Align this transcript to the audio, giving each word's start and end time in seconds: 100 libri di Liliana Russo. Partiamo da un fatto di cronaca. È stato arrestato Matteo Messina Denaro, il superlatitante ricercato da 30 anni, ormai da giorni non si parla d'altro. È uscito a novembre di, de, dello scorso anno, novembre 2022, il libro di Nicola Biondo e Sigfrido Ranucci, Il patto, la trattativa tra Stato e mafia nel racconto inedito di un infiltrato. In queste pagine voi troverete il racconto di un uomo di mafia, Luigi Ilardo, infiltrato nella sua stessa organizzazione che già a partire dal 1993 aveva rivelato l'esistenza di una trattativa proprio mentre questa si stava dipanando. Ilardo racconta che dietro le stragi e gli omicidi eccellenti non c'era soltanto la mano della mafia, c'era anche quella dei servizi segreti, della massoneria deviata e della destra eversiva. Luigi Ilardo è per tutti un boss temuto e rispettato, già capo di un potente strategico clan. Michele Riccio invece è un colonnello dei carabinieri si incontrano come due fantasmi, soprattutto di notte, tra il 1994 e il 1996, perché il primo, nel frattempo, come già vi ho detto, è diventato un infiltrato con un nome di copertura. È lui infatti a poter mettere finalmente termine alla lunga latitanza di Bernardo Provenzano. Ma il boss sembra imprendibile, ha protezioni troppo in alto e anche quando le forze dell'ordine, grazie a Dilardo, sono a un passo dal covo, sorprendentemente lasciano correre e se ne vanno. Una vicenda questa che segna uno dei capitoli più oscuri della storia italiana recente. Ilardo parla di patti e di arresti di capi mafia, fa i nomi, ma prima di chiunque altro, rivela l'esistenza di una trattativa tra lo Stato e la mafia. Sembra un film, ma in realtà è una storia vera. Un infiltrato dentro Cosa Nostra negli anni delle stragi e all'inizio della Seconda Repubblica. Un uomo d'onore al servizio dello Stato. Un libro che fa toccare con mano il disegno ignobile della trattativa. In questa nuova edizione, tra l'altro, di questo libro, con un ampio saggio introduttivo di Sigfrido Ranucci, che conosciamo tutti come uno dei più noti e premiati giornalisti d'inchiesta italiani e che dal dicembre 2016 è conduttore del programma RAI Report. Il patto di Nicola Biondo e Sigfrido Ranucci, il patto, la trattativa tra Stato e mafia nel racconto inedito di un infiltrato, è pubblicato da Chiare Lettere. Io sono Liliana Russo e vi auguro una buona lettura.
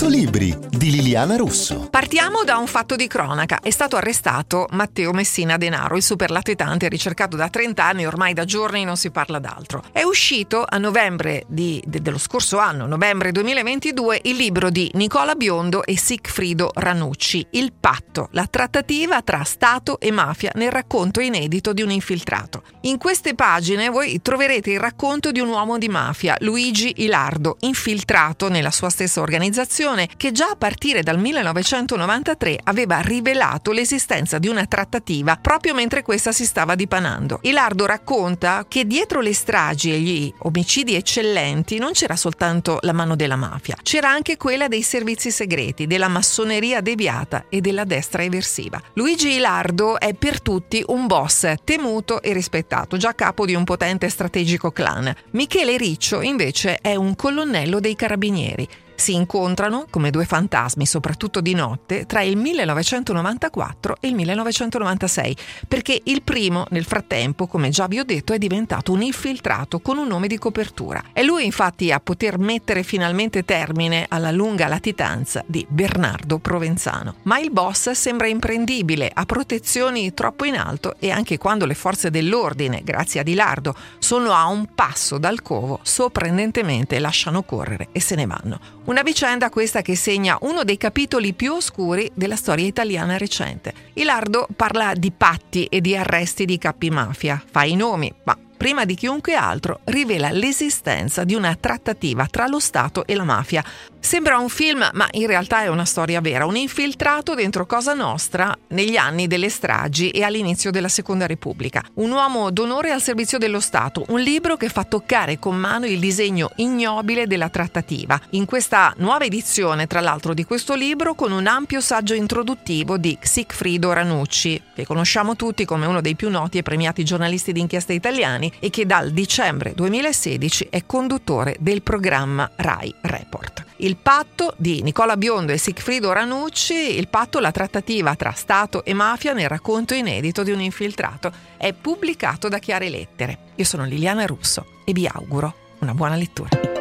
100 0.00 0.16
libri 0.16 0.56
di 0.70 0.92
Liliana 0.92 1.36
Russo. 1.36 1.88
Partiamo 1.90 2.42
da 2.42 2.56
un 2.56 2.66
fatto 2.66 2.96
di 2.96 3.06
cronaca. 3.06 3.60
È 3.60 3.68
stato 3.68 3.96
arrestato 3.96 4.66
Matteo 4.70 5.12
Messina 5.12 5.58
Denaro, 5.58 5.94
il 5.96 6.02
superlatitante 6.02 6.88
ricercato 6.88 7.36
da 7.36 7.50
30 7.50 7.84
anni, 7.84 8.06
ormai 8.06 8.32
da 8.32 8.46
giorni 8.46 8.82
non 8.84 8.96
si 8.96 9.10
parla 9.10 9.38
d'altro. 9.38 9.84
È 9.92 10.00
uscito 10.02 10.64
a 10.66 10.78
novembre 10.78 11.44
di, 11.48 11.82
de, 11.84 12.00
dello 12.00 12.16
scorso 12.16 12.56
anno, 12.56 12.86
novembre 12.86 13.30
2022, 13.30 14.20
il 14.22 14.36
libro 14.36 14.70
di 14.70 14.90
Nicola 14.94 15.34
Biondo 15.34 15.84
e 15.84 15.98
Sigfrido 15.98 16.70
Ranucci, 16.72 17.48
Il 17.50 17.74
patto, 17.78 18.28
la 18.30 18.46
trattativa 18.46 19.20
tra 19.20 19.44
Stato 19.44 20.00
e 20.00 20.10
mafia 20.10 20.52
nel 20.54 20.70
racconto 20.70 21.20
inedito 21.20 21.74
di 21.74 21.82
un 21.82 21.90
infiltrato. 21.90 22.62
In 22.82 22.96
queste 22.96 23.34
pagine 23.34 23.90
voi 23.90 24.22
troverete 24.22 24.70
il 24.70 24.80
racconto 24.80 25.30
di 25.30 25.40
un 25.40 25.48
uomo 25.48 25.76
di 25.76 25.88
mafia, 25.88 26.38
Luigi 26.40 27.02
Ilardo, 27.02 27.58
infiltrato 27.60 28.48
nella 28.48 28.70
sua 28.70 28.88
stessa 28.88 29.20
organizzazione 29.20 29.88
che 30.16 30.30
già 30.30 30.50
a 30.50 30.56
partire 30.56 31.02
dal 31.02 31.18
1993 31.18 32.60
aveva 32.64 33.00
rivelato 33.00 33.72
l'esistenza 33.72 34.38
di 34.38 34.46
una 34.46 34.66
trattativa 34.66 35.36
proprio 35.36 35.74
mentre 35.74 36.02
questa 36.02 36.30
si 36.32 36.44
stava 36.44 36.74
dipanando. 36.74 37.40
Ilardo 37.42 37.86
racconta 37.86 38.64
che 38.68 38.86
dietro 38.86 39.20
le 39.20 39.34
stragi 39.34 39.92
e 39.92 39.98
gli 39.98 40.32
omicidi 40.38 40.94
eccellenti 40.94 41.78
non 41.78 41.92
c'era 41.92 42.14
soltanto 42.14 42.78
la 42.82 42.92
mano 42.92 43.16
della 43.16 43.36
mafia, 43.36 43.76
c'era 43.82 44.10
anche 44.10 44.36
quella 44.36 44.68
dei 44.68 44.82
servizi 44.82 45.30
segreti, 45.30 45.86
della 45.86 46.08
massoneria 46.08 46.80
deviata 46.80 47.46
e 47.48 47.60
della 47.60 47.84
destra 47.84 48.22
eversiva. 48.22 48.80
Luigi 48.94 49.34
Ilardo 49.34 49.98
è 49.98 50.14
per 50.14 50.40
tutti 50.40 50.82
un 50.86 51.06
boss 51.06 51.52
temuto 51.64 52.22
e 52.22 52.32
rispettato, 52.32 52.96
già 52.96 53.14
capo 53.14 53.44
di 53.44 53.54
un 53.54 53.64
potente 53.64 54.08
strategico 54.08 54.70
clan. 54.70 55.12
Michele 55.32 55.76
Riccio 55.76 56.20
invece 56.20 56.78
è 56.80 56.94
un 56.94 57.16
colonnello 57.16 57.80
dei 57.80 57.96
carabinieri 57.96 58.68
si 59.00 59.14
incontrano 59.14 59.86
come 59.88 60.10
due 60.10 60.26
fantasmi, 60.26 60.84
soprattutto 60.84 61.40
di 61.40 61.54
notte, 61.54 62.04
tra 62.06 62.20
il 62.20 62.36
1994 62.36 63.96
e 63.98 64.08
il 64.08 64.14
1996, 64.14 65.36
perché 65.66 65.98
il 66.04 66.22
primo, 66.22 66.66
nel 66.68 66.84
frattempo, 66.84 67.46
come 67.46 67.70
già 67.70 67.86
vi 67.86 67.98
ho 67.98 68.04
detto, 68.04 68.34
è 68.34 68.38
diventato 68.38 68.92
un 68.92 69.00
infiltrato 69.00 69.80
con 69.80 69.96
un 69.96 70.06
nome 70.06 70.28
di 70.28 70.38
copertura. 70.38 71.02
È 71.12 71.22
lui 71.22 71.46
infatti 71.46 71.90
a 71.90 71.98
poter 71.98 72.38
mettere 72.38 72.82
finalmente 72.82 73.44
termine 73.44 74.04
alla 74.08 74.30
lunga 74.30 74.68
latitanza 74.68 75.42
di 75.46 75.66
Bernardo 75.68 76.38
Provenzano. 76.38 77.14
Ma 77.22 77.38
il 77.38 77.50
boss 77.50 77.90
sembra 77.92 78.26
imprendibile, 78.26 79.10
ha 79.12 79.24
protezioni 79.24 80.12
troppo 80.12 80.44
in 80.44 80.56
alto 80.56 80.96
e 80.98 81.10
anche 81.10 81.38
quando 81.38 81.64
le 81.64 81.74
forze 81.74 82.10
dell'ordine, 82.10 82.82
grazie 82.84 83.20
a 83.20 83.22
Dilardo, 83.22 83.74
sono 83.98 84.32
a 84.32 84.46
un 84.46 84.74
passo 84.74 85.16
dal 85.16 85.40
covo, 85.40 85.80
sorprendentemente 85.82 86.98
lasciano 86.98 87.42
correre 87.42 87.88
e 87.92 88.00
se 88.00 88.14
ne 88.14 88.26
vanno. 88.26 88.78
Una 88.90 89.02
vicenda 89.02 89.50
questa 89.50 89.82
che 89.82 89.94
segna 89.94 90.36
uno 90.40 90.64
dei 90.64 90.76
capitoli 90.76 91.32
più 91.32 91.52
oscuri 91.52 92.10
della 92.12 92.34
storia 92.34 92.66
italiana 92.66 93.16
recente. 93.18 93.72
Ilardo 93.92 94.48
parla 94.56 94.94
di 94.94 95.12
patti 95.12 95.66
e 95.66 95.80
di 95.80 95.96
arresti 95.96 96.44
di 96.44 96.58
capi 96.58 96.90
mafia, 96.90 97.40
fa 97.48 97.62
i 97.62 97.76
nomi, 97.76 98.12
ma 98.24 98.36
prima 98.60 98.84
di 98.84 98.94
chiunque 98.94 99.32
altro, 99.32 99.80
rivela 99.84 100.30
l'esistenza 100.30 101.24
di 101.24 101.34
una 101.34 101.56
trattativa 101.58 102.26
tra 102.26 102.46
lo 102.46 102.58
Stato 102.58 103.06
e 103.06 103.14
la 103.14 103.24
mafia. 103.24 103.64
Sembra 103.98 104.38
un 104.38 104.50
film, 104.50 104.86
ma 104.92 105.08
in 105.12 105.26
realtà 105.26 105.62
è 105.62 105.68
una 105.68 105.86
storia 105.86 106.20
vera. 106.20 106.44
Un 106.44 106.56
infiltrato 106.56 107.34
dentro 107.34 107.64
Cosa 107.64 107.94
Nostra 107.94 108.54
negli 108.68 108.96
anni 108.96 109.26
delle 109.26 109.48
stragi 109.48 110.10
e 110.10 110.22
all'inizio 110.24 110.70
della 110.70 110.88
Seconda 110.88 111.26
Repubblica. 111.26 111.82
Un 111.94 112.10
uomo 112.10 112.50
d'onore 112.50 112.90
al 112.90 113.00
servizio 113.00 113.38
dello 113.38 113.60
Stato. 113.60 114.04
Un 114.08 114.20
libro 114.20 114.56
che 114.56 114.68
fa 114.68 114.84
toccare 114.84 115.38
con 115.38 115.56
mano 115.56 115.86
il 115.86 115.98
disegno 115.98 116.50
ignobile 116.56 117.26
della 117.26 117.48
trattativa. 117.48 118.20
In 118.30 118.44
questa 118.44 118.92
nuova 118.98 119.24
edizione, 119.24 119.86
tra 119.86 120.00
l'altro, 120.00 120.34
di 120.34 120.44
questo 120.44 120.74
libro, 120.74 121.14
con 121.14 121.32
un 121.32 121.46
ampio 121.46 121.80
saggio 121.80 122.12
introduttivo 122.14 122.98
di 122.98 123.16
Sigfrido 123.20 123.92
Ranucci, 123.92 124.62
che 124.74 124.84
conosciamo 124.84 125.36
tutti 125.36 125.64
come 125.64 125.86
uno 125.86 126.00
dei 126.02 126.14
più 126.14 126.30
noti 126.30 126.58
e 126.58 126.62
premiati 126.62 127.04
giornalisti 127.04 127.52
d'inchiesta 127.52 127.92
italiani 127.94 128.49
e 128.58 128.70
che 128.70 128.86
dal 128.86 129.12
dicembre 129.12 129.72
2016 129.74 130.68
è 130.70 130.84
conduttore 130.86 131.56
del 131.60 131.82
programma 131.82 132.50
RAI 132.56 132.94
Report. 133.02 133.64
Il 133.76 133.96
patto 133.96 134.54
di 134.56 134.82
Nicola 134.82 135.16
Biondo 135.16 135.52
e 135.52 135.58
Sigfrido 135.58 136.12
Ranucci, 136.12 136.98
il 136.98 137.08
patto, 137.08 137.38
la 137.38 137.50
trattativa 137.50 138.14
tra 138.14 138.32
Stato 138.32 138.84
e 138.84 138.92
mafia 138.92 139.32
nel 139.32 139.48
racconto 139.48 139.94
inedito 139.94 140.42
di 140.42 140.50
un 140.50 140.60
infiltrato, 140.60 141.32
è 141.56 141.72
pubblicato 141.72 142.48
da 142.48 142.58
Chiare 142.58 142.88
Lettere. 142.88 143.38
Io 143.54 143.64
sono 143.64 143.84
Liliana 143.84 144.26
Russo 144.26 144.80
e 144.84 144.92
vi 144.92 145.06
auguro 145.06 145.54
una 145.80 145.94
buona 145.94 146.16
lettura. 146.16 146.79